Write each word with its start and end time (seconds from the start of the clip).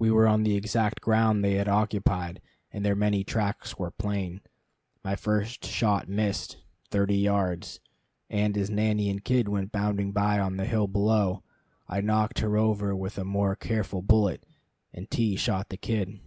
We 0.00 0.10
were 0.10 0.26
on 0.26 0.42
the 0.42 0.56
exact 0.56 1.00
ground 1.00 1.44
they 1.44 1.52
had 1.54 1.68
occupied, 1.68 2.42
and 2.72 2.84
their 2.84 2.96
many 2.96 3.22
tracks 3.22 3.78
were 3.78 3.92
plain. 3.92 4.40
My 5.04 5.14
first 5.14 5.64
shot 5.64 6.08
missed 6.08 6.56
thirty 6.90 7.18
yards! 7.18 7.78
and 8.28 8.58
as 8.58 8.68
nanny 8.68 9.08
and 9.08 9.22
kid 9.24 9.46
went 9.48 9.70
bounding 9.70 10.10
by 10.10 10.40
on 10.40 10.56
the 10.56 10.66
hill 10.66 10.88
below, 10.88 11.44
I 11.86 12.00
knocked 12.00 12.40
her 12.40 12.56
over 12.56 12.96
with 12.96 13.16
a 13.16 13.24
more 13.24 13.54
careful 13.54 14.02
bullet, 14.02 14.44
and 14.92 15.08
T 15.08 15.36
shot 15.36 15.68
the 15.68 15.76
kid. 15.76 16.18